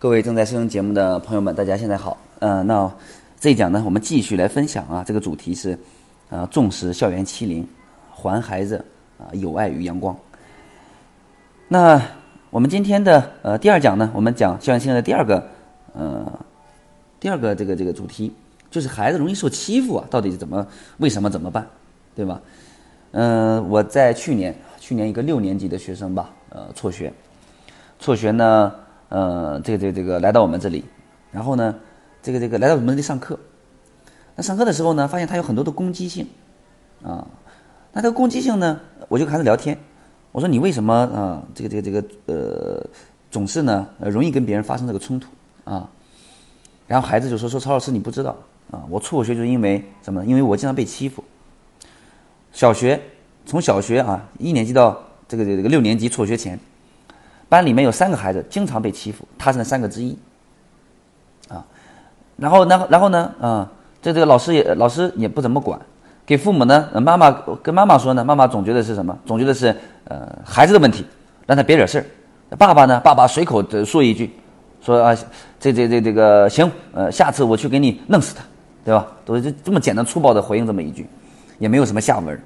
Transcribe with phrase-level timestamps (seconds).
[0.00, 2.16] 各位正在收听节目的朋友们，大家现在好。
[2.38, 2.90] 呃，那
[3.38, 5.78] 这一讲呢，我们继续来分享啊，这个主题是，
[6.30, 7.68] 呃，重视校园欺凌，
[8.10, 8.82] 还孩子
[9.18, 10.16] 啊有爱与阳光。
[11.68, 12.00] 那
[12.48, 15.46] 我们今天的呃第二讲呢，我们讲校园欺凌的第二个
[15.92, 16.32] 呃
[17.20, 18.32] 第二个这个这个主题，
[18.70, 21.66] 就是孩子容易受欺负啊，到底是怎么为什么怎么办，
[22.16, 22.40] 对吧？
[23.10, 27.12] 嗯，我在去年去年一个六年级的学生吧，呃，辍学，
[27.98, 28.72] 辍学呢。
[29.10, 30.84] 呃，这个这个这个来到我们这里，
[31.32, 31.74] 然后呢，
[32.22, 33.38] 这个这个来到我们这里上课。
[34.36, 36.26] 那上课的时候呢，发现他有很多的攻击性，
[37.02, 37.26] 啊，
[37.92, 39.76] 那这个攻击性呢，我就开始聊天。
[40.30, 42.86] 我说你为什么啊，这个这个这个呃，
[43.32, 45.28] 总是呢容易跟别人发生这个冲突
[45.64, 45.90] 啊？
[46.86, 48.36] 然后孩子就说说曹老师你不知道
[48.70, 50.24] 啊，我辍学就是因为什么？
[50.24, 51.24] 因为我经常被欺负。
[52.52, 53.00] 小学
[53.44, 56.56] 从小学啊一年级到这个这个六年级辍学前。
[57.50, 60.16] 班里面有三个孩子经常被欺负，他是那三个之一，
[61.48, 61.66] 啊，
[62.36, 63.68] 然后呢，然后呢，啊，
[64.00, 65.78] 这这个老师也老师也不怎么管，
[66.24, 67.28] 给父母呢，妈妈
[67.60, 69.18] 跟妈妈说呢，妈妈总觉得是什么？
[69.26, 71.04] 总觉得是呃孩子的问题，
[71.44, 72.56] 让他别惹事儿。
[72.56, 74.30] 爸爸呢，爸爸随口的说一句，
[74.80, 75.12] 说啊，
[75.58, 78.44] 这这这这个行，呃，下次我去给你弄死他，
[78.84, 79.08] 对吧？
[79.24, 81.08] 都是这么简单粗暴的回应这么一句，
[81.58, 82.40] 也没有什么下文，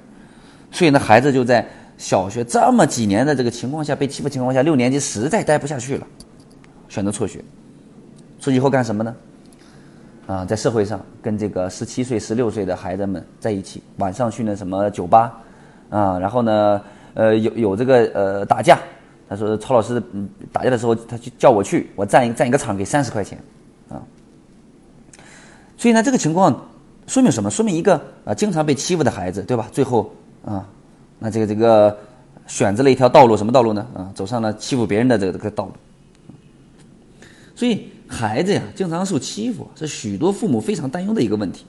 [0.71, 1.63] 所以呢，孩子就在。
[1.97, 6.05] 小学这么几年的这个情况下被欺负情况下，六年级实在待不下去了，
[6.89, 7.43] 选择辍学。
[8.39, 9.15] 辍学以后干什么呢？
[10.27, 15.41] 啊，在社会上跟这个十七岁、十六岁的孩子们在一起，晚上去那什么酒吧，
[15.89, 16.81] 啊，然后呢，
[17.13, 18.77] 呃，有有这个呃打架。
[19.29, 23.39] 他说曹老师嗯打架的时候，他就叫我去，我站一站一个场给三十块钱，
[23.89, 24.01] 啊。
[25.77, 26.69] 所以呢，这个情况
[27.07, 27.49] 说明什么？
[27.49, 29.67] 说明一个啊经常被欺负的孩子，对吧？
[29.71, 30.11] 最后
[30.43, 30.67] 啊。
[31.25, 31.97] 那这个这个
[32.45, 33.87] 选择了一条道路，什么道路呢？
[33.95, 35.71] 啊，走上了欺负别人的这个这个道路。
[37.55, 41.65] 所以孩子呀，经常受欺负，是许多父母非常担忧的一个问题。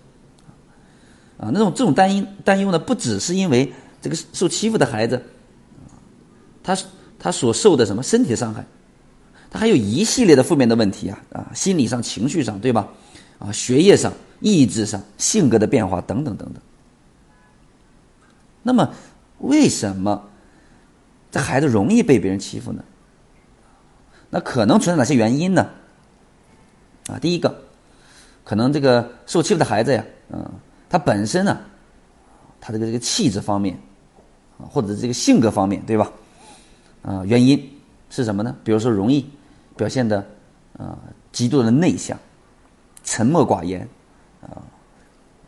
[1.39, 3.73] 啊，那种这种担忧担忧呢，不只是因为
[4.03, 5.23] 这个受欺负的孩子，
[6.63, 6.77] 他
[7.19, 8.63] 他所受的什么身体伤害，
[9.51, 12.86] 他还有一系列的负面的问题啊啊，心理上、情绪上，对吧？
[13.39, 16.63] 啊，学业上、意志上、性格的变化等等等等。
[18.63, 18.92] 那么。
[19.39, 20.29] 为什么
[21.30, 22.83] 这孩子容易被别人欺负呢？
[24.30, 25.69] 那可能存在哪些原因呢？
[27.08, 27.63] 啊，第一个，
[28.42, 30.51] 可能这个受欺负的孩子呀，嗯，
[30.89, 31.57] 他本身呢，
[32.61, 33.79] 他这个这个气质方面，
[34.58, 36.11] 啊，或者这个性格方面，对吧？
[37.03, 37.70] 啊，原因
[38.11, 38.57] 是什么呢？
[38.64, 39.30] 比如说容易
[39.77, 40.27] 表现的
[40.77, 40.98] 啊
[41.30, 42.18] 极度的内向、
[43.05, 43.89] 沉默寡言，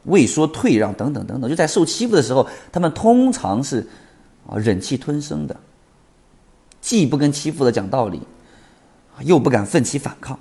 [0.09, 3.87] 畏缩、退让等等等等，就在受欺负的时候，他们通常是
[4.47, 5.55] 啊忍气吞声的，
[6.81, 8.21] 既不跟欺负的讲道理，
[9.21, 10.39] 又不敢奋起反抗。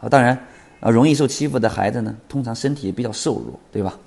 [0.00, 0.38] 啊，当然
[0.80, 3.98] 啊，容易受欺负的孩子呢，通常身体也比较瘦弱，对吧？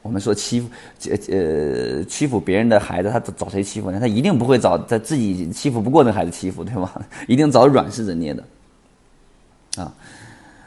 [0.00, 0.68] 我们说欺负
[1.10, 4.00] 呃呃欺负别人的孩子，他找谁欺负呢？
[4.00, 7.00] 他一定不会找他自己欺负不过的孩子欺负，对吧？
[7.28, 8.42] 一定找软柿子捏的。
[9.76, 9.92] 啊，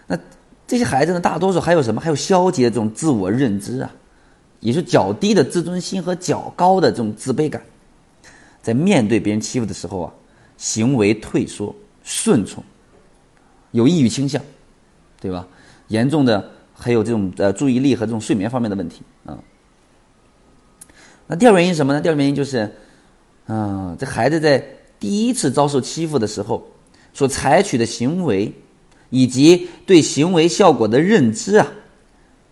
[0.06, 0.18] 那。
[0.68, 2.02] 这些孩子呢，大多数还有什么？
[2.02, 3.90] 还有消极的这种自我认知啊，
[4.60, 7.64] 也是较低的自尊心和较高的这种自卑感，
[8.62, 10.14] 在面对别人欺负的时候啊，
[10.58, 11.74] 行为退缩、
[12.04, 12.62] 顺从，
[13.72, 14.42] 有抑郁倾向，
[15.22, 15.48] 对吧？
[15.88, 19.40] 严重的还有这种呃注意力和这种睡眠方面的问题啊。
[21.28, 22.02] 那第二个原因是什么呢？
[22.02, 22.70] 第二个原因就是，
[23.46, 24.62] 啊，这孩子在
[25.00, 26.68] 第一次遭受欺负的时候
[27.14, 28.54] 所采取的行为。
[29.10, 31.68] 以及对行为效果的认知啊，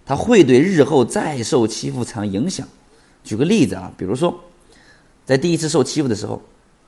[0.05, 2.65] 他会对日后再受欺负产生影响。
[3.23, 4.39] 举个例子啊，比如说，
[5.25, 6.41] 在第一次受欺负的时候，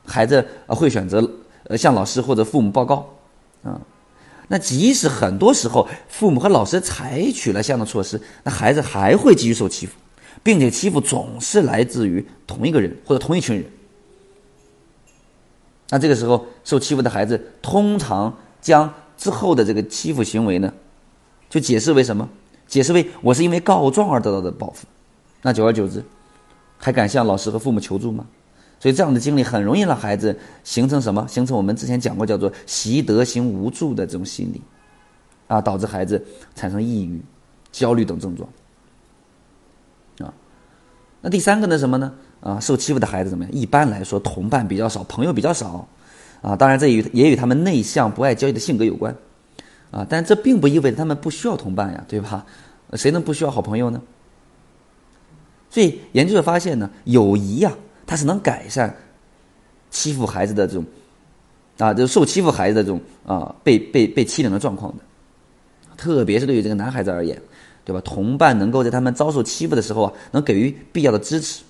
[0.06, 1.30] 孩子会选择
[1.64, 3.14] 呃向老师或者父母报告
[3.64, 3.82] 啊。
[4.48, 9.94] 那即使很多时候父母和老师采取了相应的措施，那孩子还会继续受欺负，
[10.42, 13.66] 并且欺负总是来自于同一个人或者同一群人。
[15.90, 18.94] 那这个时候受欺负的孩子通常将。
[19.18, 20.72] 之后的这个欺负行为呢，
[21.50, 22.30] 就解释为什么？
[22.68, 24.86] 解释为我是因为告状而得到的报复。
[25.42, 26.04] 那久而久之，
[26.78, 28.26] 还敢向老师和父母求助吗？
[28.80, 31.26] 所以这样的经历很容易让孩子形成什么？
[31.28, 34.62] 形成我们之前讲过叫做习得型无助的这种心理，
[35.48, 36.24] 啊，导致孩子
[36.54, 37.20] 产生抑郁、
[37.72, 38.48] 焦虑等症状。
[40.20, 40.34] 啊，
[41.22, 41.78] 那第三个呢？
[41.78, 42.14] 什么呢？
[42.42, 43.54] 啊，受欺负的孩子怎么样？
[43.54, 45.88] 一般来说，同伴比较少，朋友比较少。
[46.42, 49.16] 啊，当然这与也与他们内向、不爱交际的性格有关，
[49.92, 52.46] 啊，但这并不意味着他们不需要同伴呀，对吧？
[52.94, 54.02] 谁能不需要好朋友呢？
[55.70, 57.74] 所以研究者发现呢，友谊呀，
[58.06, 58.96] 它是能改善
[59.90, 60.86] 欺负孩子的这种
[61.78, 65.04] 啊，就受欺负孩子的这种啊被被被欺凌的状况的，
[65.98, 67.42] 特别是对于这个男孩子而言，
[67.84, 68.02] 对吧？
[68.06, 71.64] 同伴能够在他们遭受欺负的时候啊，能给予必要的支持。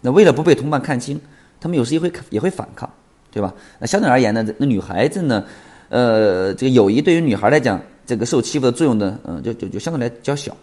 [0.00, 1.20] 那为了不被同伴看清，
[1.58, 2.88] 他们有时也会也会反抗，
[3.30, 3.52] 对吧？
[3.78, 5.44] 那相对而言呢，那女孩子呢，
[5.88, 10.56] 呃，这个友谊对于女孩来讲，这个受欺负的作用呢，嗯，就就就相对来较小。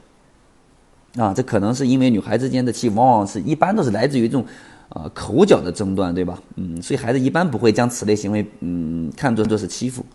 [1.17, 4.45] 啊，这可能是因为女孩之间的欺负，往往是一般都是来自于这种。
[4.88, 6.39] 啊，口角的争端，对吧？
[6.57, 10.06] 嗯，所以孩子一般不会将此类行为，嗯，看作这是欺负。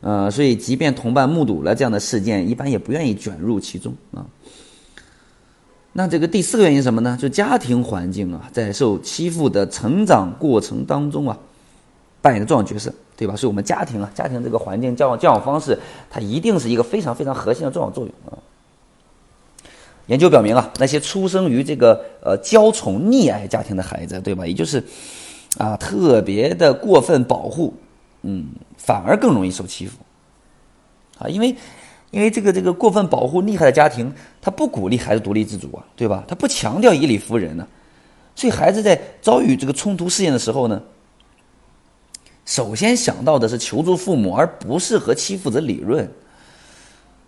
[0.00, 4.24] 呃，所以即便同伴目睹了这样的事件，一般也不愿意卷入其中啊。
[5.92, 7.18] 那这个第四个原因是什么呢？
[7.20, 11.36] 就家庭环境啊，在受欺负的成长过程当中啊，
[12.26, 13.36] 扮演的重要角色，对吧？
[13.36, 15.78] 所以我们家庭啊，家庭这个环境教教养方式，
[16.10, 18.34] 它一定是一个非常非常核心的重要作用啊。
[20.08, 24.44] 研究表明啊，那些出生于这个呃娇宠溺爱家庭的孩子，对吧？
[24.44, 24.82] 也就是
[25.56, 27.72] 啊特别的过分保护，
[28.22, 29.98] 嗯，反而更容易受欺负
[31.20, 31.54] 啊，因为
[32.10, 34.12] 因为这个这个过分保护厉害的家庭，
[34.42, 36.24] 他不鼓励孩子独立自主啊，对吧？
[36.26, 37.64] 他不强调以理服人呢，
[38.34, 40.82] 所以孩子在遭遇这个冲突事件的时候呢，
[42.46, 46.10] 首先想到的是求助父母，而不是和欺负者理论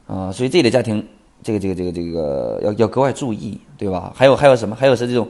[0.06, 1.06] 啊，所以这类家庭。
[1.40, 4.12] 这个这个这个这个要要格外注意，对吧？
[4.12, 4.74] 还有还有什么？
[4.74, 5.28] 还有是这种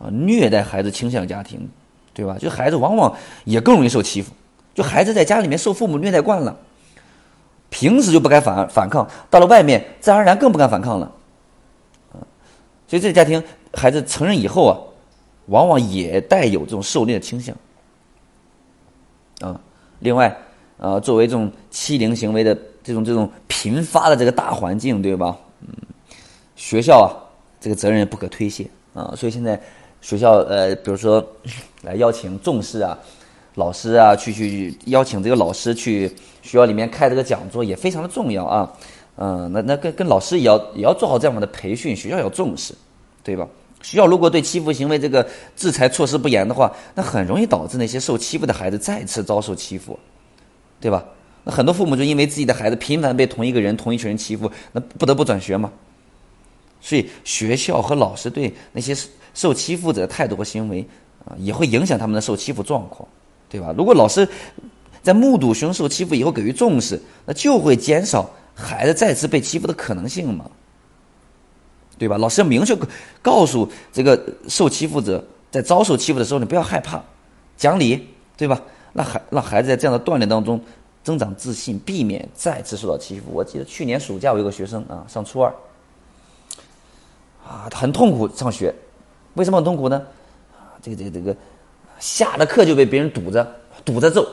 [0.00, 1.68] 啊虐待孩子倾向家庭，
[2.12, 2.36] 对吧？
[2.40, 4.32] 就孩子往往也更容易受欺负。
[4.74, 6.56] 就孩子在家里面受父母虐待惯了，
[7.70, 11.12] 平时就不敢反反抗，到了外面自然而然更不敢反抗了。
[12.12, 12.18] 啊，
[12.88, 13.40] 所以这个家庭
[13.72, 14.74] 孩子成人以后啊，
[15.46, 17.54] 往往也带有这种受虐的倾向。
[20.00, 20.36] 另外
[20.78, 25.36] 啊，作为这种欺凌行为的这种这种频发的这个大环境，对吧？
[25.60, 25.68] 嗯，
[26.56, 27.08] 学校啊，
[27.60, 29.60] 这个责任不可推卸啊，所以现在
[30.00, 31.24] 学校呃，比如说
[31.82, 32.98] 来邀请重视啊，
[33.54, 36.08] 老师啊，去去邀请这个老师去
[36.42, 38.72] 学校里面开这个讲座也非常的重要啊，
[39.16, 42.74] 嗯，那那跟跟老师也要也要做好这样的培训，学校要重视，
[43.22, 43.48] 对吧？
[43.84, 49.98] 学校如果对欺负行为这个制裁措施不严的话，那很容易导致那些受欺负的孩子再次遭受欺负，
[50.80, 51.04] 对吧？
[51.44, 55.70] 那很多父母就因为自己的孩子频繁被同一个人、同一群人欺负，那不得不转学嘛。
[56.80, 58.96] 所以学校和老师对那些
[59.34, 60.86] 受欺负者的态度和行为
[61.26, 63.06] 啊，也会影响他们的受欺负状况，
[63.50, 63.74] 对吧？
[63.76, 64.26] 如果老师
[65.02, 70.50] 在目睹学生受欺负以后给予重视，那就会减少孩子再次被欺负的可能性嘛，
[71.98, 72.18] 对吧？
[72.18, 72.76] 老师要明确
[73.22, 77.02] 告诉这个受欺负者，在遭受欺负的时候，你不要害怕，
[77.56, 78.60] 讲理，对吧？
[78.92, 80.60] 让孩让孩子在这样的锻炼当中。
[81.04, 83.26] 增长自信，避免再次受到欺负。
[83.30, 85.54] 我记得去年暑假，我有个学生啊，上初二，
[87.46, 88.74] 啊，很痛苦上学，
[89.34, 90.02] 为什么很痛苦呢？
[90.80, 91.36] 这个这个这个，
[92.00, 93.46] 下了课就被别人堵着，
[93.84, 94.26] 堵着揍，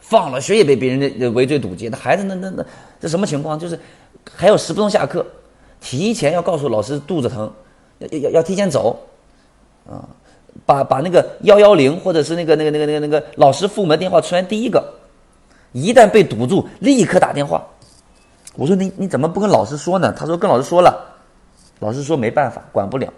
[0.00, 1.90] 放了学也被别人围追堵截。
[1.90, 2.64] 那孩子那那那
[2.98, 3.58] 这什么情况？
[3.58, 3.78] 就是
[4.34, 5.26] 还有十分钟下课，
[5.84, 7.52] 提前要告诉老师肚子疼，
[7.98, 8.98] 要要要提前走，
[9.86, 10.08] 啊，
[10.64, 14.82] 把把那个幺幺零或者是那个那个那个那个那个老师父母的电话出现第一个。
[15.72, 17.62] 一旦被堵住，立刻打电话。
[18.54, 20.14] 我说你你怎么不跟老师说呢？
[20.16, 21.04] 他说跟老师说了，
[21.80, 23.12] 老师说没办法，管不了。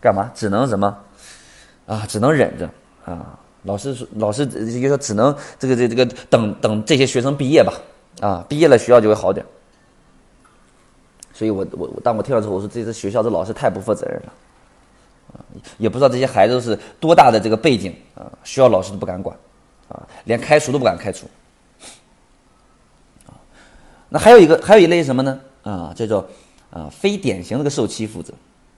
[0.00, 0.30] 干嘛？
[0.34, 0.98] 只能什么？
[1.86, 2.68] 啊，只能忍着
[3.04, 3.38] 啊。
[3.62, 7.72] 老师说，老师就说只能这个这这个等等这些学生毕业吧。
[8.20, 9.46] 啊，毕业了学校就会好点。
[11.40, 14.32] 所以我我当我听到之后，我说这这学校这老师太不负责任了。
[15.32, 15.40] 啊，
[15.78, 19.34] 也不知道这些孩子是多大的这个背景啊，学校老师都不敢管，
[19.88, 21.26] 啊，连开除都不敢开除。
[23.24, 23.32] 啊
[24.10, 25.40] 那还有一个，还有一类什么呢？
[25.62, 26.28] 啊，叫做
[26.68, 28.34] 啊非典型这个受欺负者，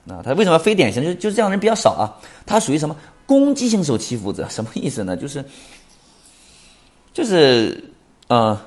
[0.07, 1.03] 啊，他为什么非典型？
[1.03, 2.15] 就就这样人比较少啊。
[2.45, 4.47] 他属于什么攻击性受欺负者？
[4.47, 5.17] 什么意思呢？
[5.17, 5.43] 就是
[7.11, 7.91] 就是
[8.29, 8.65] 啊，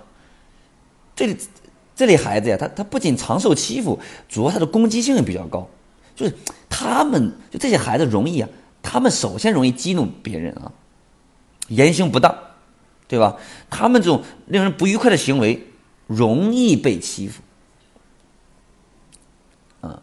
[1.15, 1.35] 这
[1.97, 3.99] 这类孩子呀，他他不仅常受欺负，
[4.29, 5.69] 主要他的攻击性也比较高。
[6.15, 6.33] 就是
[6.69, 8.49] 他们就这些孩子容易啊，
[8.83, 10.71] 他们首先容易激怒别人啊，
[11.67, 12.33] 言行不当，
[13.09, 13.37] 对吧？
[13.69, 15.67] 他们这种令人不愉快的行为。
[16.09, 17.43] 容易被欺负，
[19.81, 20.01] 啊，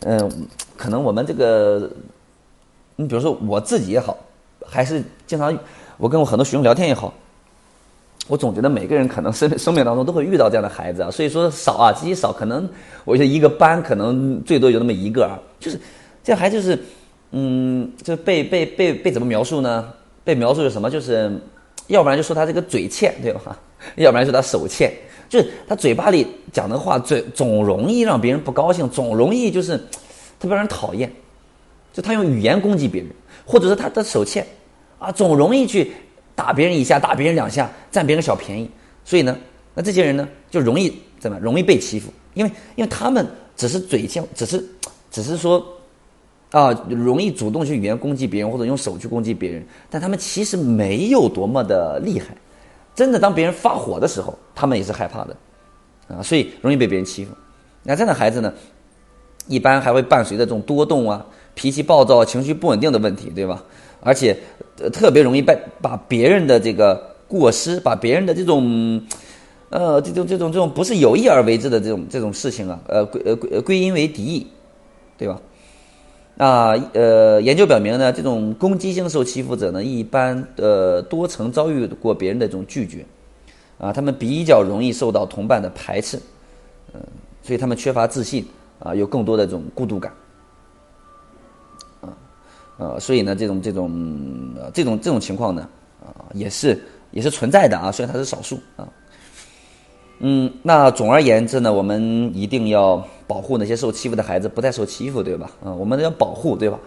[0.00, 1.88] 嗯，可能我们这个，
[2.96, 4.18] 你比如说我自己也好，
[4.66, 5.56] 还是经常
[5.96, 7.14] 我跟我很多学生聊天也好，
[8.28, 12.68] 我总觉得每个人可能生生命当中都会遇到这样的孩子啊，所以说少啊，极其少，可能
[13.04, 15.80] 我觉得一个班可能最多有那么一个啊，就是
[16.22, 16.78] 这孩子就是，
[17.32, 19.88] 嗯，就被被被被怎么描述呢？
[20.24, 20.90] 被描述是什么？
[20.90, 21.32] 就是
[21.86, 23.58] 要不然就说他这个嘴欠，对吧？
[23.96, 24.92] 要不然说他手欠。
[25.28, 29.76] 就是他嘴巴里讲的话，最总容易让别人不高兴，总容易就是
[30.38, 31.10] 特别让人讨厌。
[31.92, 33.10] 就他用语言攻击别人，
[33.44, 34.46] 或者是他的手欠
[34.98, 35.92] 啊，总容易去
[36.38, 38.70] 打别人一下，打别人两下，占别人小便宜。
[39.04, 39.36] 所以呢，
[39.74, 42.12] 那这些人呢就容易怎么容易被欺负？
[42.34, 43.26] 因为因为他们
[43.56, 44.64] 只是嘴欠，只是
[45.10, 45.66] 只是说
[46.52, 52.28] 啊，容易主动去语言攻击别人或者用手去攻击别人，但他们其实没有多么的厉害。
[52.94, 55.36] 真的当别人发火的时候，他们也是害怕的
[56.06, 57.32] 啊，所以容易被别人欺负。
[57.82, 58.54] 那这样的孩子呢，
[59.48, 61.26] 一般还会伴随着这种多动啊、
[61.58, 63.60] 脾气暴躁、情绪不稳定的问题，对吧？
[64.00, 64.36] 而且
[64.92, 69.02] 特别容易被把别人的这个过失，把别人的这种。
[69.70, 74.46] 呃，这种这种这种不是有意而为之的这种这种事情啊，呃归呃归归因为敌意，
[75.18, 75.38] 对吧？
[76.36, 83.04] 那呃，研究表明呢，这种攻击性受欺负者呢，一般呃多曾遭遇过别人的这种拒绝，
[83.76, 86.18] 啊，他们比较容易受到同伴的排斥，
[86.94, 87.00] 嗯，
[87.42, 88.46] 所以他们缺乏自信
[88.78, 90.10] 啊，有更多的这种孤独感，
[92.78, 95.68] 呃，所以呢，这种这种这种这种情况呢，
[96.00, 96.80] 啊，也是
[97.10, 98.88] 也是存在的啊，虽然它是少数啊。
[100.20, 105.50] 嗯，那总而言之呢，我们一定要保护那些受欺负的孩子不再受欺负，对吧？
[105.64, 106.78] 嗯，我们要保护，对吧？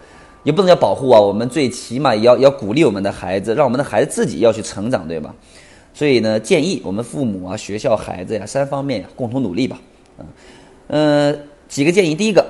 [0.43, 5.33] 也不能叫保护啊，我们最起码也要要鼓励我们的孩子，让我们的孩子自己要去成长，对吧？
[5.93, 9.79] 所以呢，建议我们父母啊、学校、孩子呀三方面共同努力吧。
[10.17, 10.25] 嗯，
[11.31, 12.45] 呃，几个建议，第一个，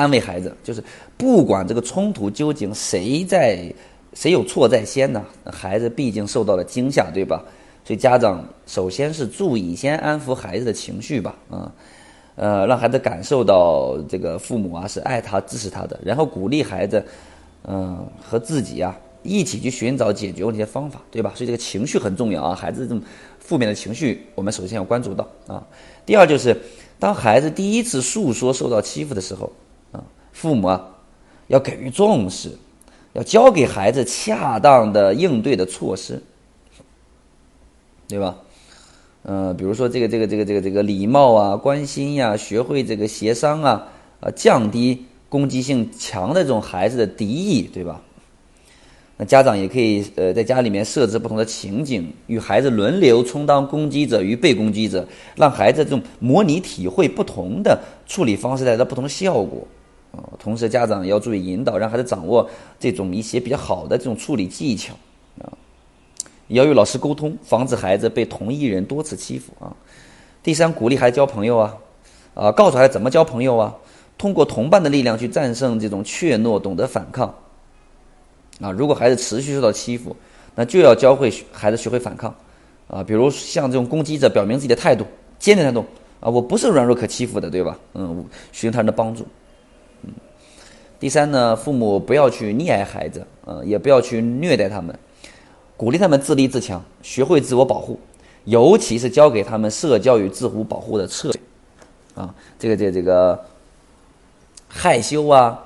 [0.00, 0.82] 安慰孩子，就是
[1.18, 3.70] 不管这个冲突究竟谁在
[4.14, 7.44] 谁有错在先呢，孩子毕竟受到了惊吓，对吧？
[7.84, 11.70] 所以家长首先是注意先安抚孩子的情绪吧，啊，
[12.36, 17.04] 呃，让孩子感受到这个父母啊是爱他、支持他的，然后鼓励孩子，
[17.64, 21.32] 嗯，和自己啊一起去寻找解决问题的方法，对吧？
[21.34, 23.02] 所以这个情绪很重要啊，孩子这种
[23.38, 25.62] 负面的情绪，我们首先要关注到啊。
[26.06, 26.56] 第二就是，
[26.98, 29.50] 当孩子第一次诉说受到欺负的时候，
[30.40, 30.88] 父母啊
[31.48, 32.56] 要给予重视，
[33.12, 36.22] 要教给孩子恰当的应对的措施。
[38.08, 38.36] 对吧？
[39.22, 43.86] 呃，比如说这个这个这个这个这个礼貌啊、关心呀，学会这个协商啊，
[44.20, 48.00] 啊，降低攻击性强的这种孩子的敌意，对吧？
[49.16, 55.06] 那家长也可以呃在家里面设置不同的情景，与孩子轮流充当攻击者与被攻击者，
[55.36, 57.78] 让孩子这种模拟体会不同的
[58.08, 59.68] 处理方式带来的不同的效果
[60.12, 60.24] 啊。
[60.38, 62.48] 同时，家长要注意引导，让孩子掌握
[62.78, 64.94] 这种一些比较好的这种处理技巧
[65.42, 65.52] 啊。
[66.48, 69.74] 要与老师沟通，防止孩子被同一人多次欺负啊。
[70.42, 71.76] 第三，鼓励孩子交朋友啊，
[72.34, 73.76] 啊，告诉孩子怎么交朋友啊，
[74.18, 77.32] 通过同伴的力量去战胜这种怯懦，懂得反抗。
[78.60, 80.16] 啊，如果孩子持续受到欺负，
[80.54, 82.34] 那就要教会孩子学会反抗
[82.88, 83.04] 啊。
[83.04, 85.04] 比如像这种攻击者，表明自己的态度，
[85.38, 85.84] 坚定态度
[86.20, 87.78] 啊，我不是软弱可欺负的，对吧？
[87.94, 89.26] 嗯，寻求他人的帮助。
[91.00, 94.96] 第三呢，父母不要去溺爱孩子，呃，也不要去虐待他们。
[95.74, 97.98] 鼓励他们自立自强，学会自我保护，
[98.44, 101.40] 尤其是教给他们社交与自我保护的策略。
[102.14, 103.42] 啊，这个这这个
[104.68, 105.64] 害羞啊，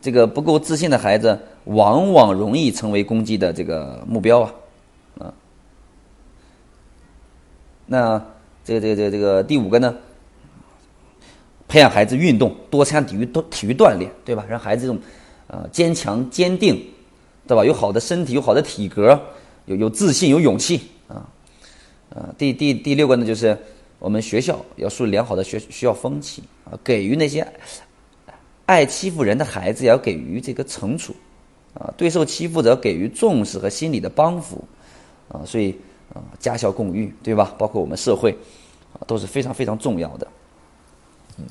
[0.00, 4.54] 这个不够自信的孩子，往往容易成为攻击的这个目标啊。
[5.18, 5.34] 啊，
[7.86, 8.24] 那
[8.64, 9.96] 这个这个这个这个第五个呢，
[11.68, 14.44] 培养孩子运动，多参加体育多体育锻炼，对吧？
[14.48, 15.00] 让孩子这种
[15.46, 16.82] 啊坚强坚定，
[17.46, 17.64] 对吧？
[17.64, 19.20] 有好的身体，有好的体格。
[19.68, 21.26] 有有自信，有勇气啊，
[22.14, 23.58] 啊，第第第六个呢，就是
[23.98, 27.44] 我们学校要树立良好的学学校风气啊，给予那些
[28.64, 31.12] 爱欺负人的孩子也要给予这个惩处
[31.74, 34.62] 啊，对受欺负者给予重视和心理的帮扶
[35.28, 35.74] 啊，所以
[36.14, 37.52] 啊，家校共育，对吧？
[37.58, 38.30] 包括我们社会
[38.92, 40.28] 啊，都是非常非常重要的。
[41.38, 41.44] 嗯，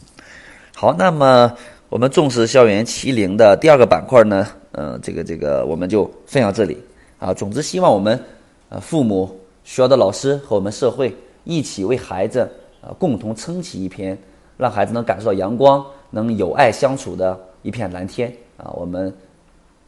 [0.75, 1.51] 好，那么
[1.89, 6.77] 我们重视校园欺凌的第二个板块呢，呃，这个这个我们就分享这里。
[7.17, 8.21] 啊，总之希望我们，
[8.69, 9.25] 呃，父母、
[9.63, 11.15] 学校的老师和我们社会
[11.45, 12.49] 一起为孩子，
[12.81, 14.17] 呃，共同撑起一片
[14.57, 18.31] 让孩子能感受到阳光、能有爱相处的一片蓝天。
[18.57, 19.13] 啊，我们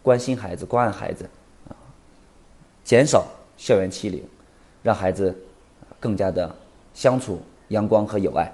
[0.02, 1.26] 关心孩子、关爱孩子，
[1.68, 1.76] 啊，
[2.84, 3.26] 减少
[3.58, 4.24] 校园欺凌，
[4.82, 5.36] 让孩子
[6.00, 6.54] 更加的
[6.94, 8.52] 相处阳光和有爱。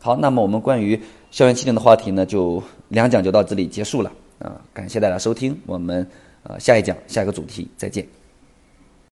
[0.00, 1.00] 好，那么我们关于
[1.30, 4.12] 校园欺凌的话题呢，就两讲就到这里结束了。
[4.38, 6.06] 啊，感谢大家收听我们。
[6.48, 8.06] 呃，下一讲下一个主题，再见。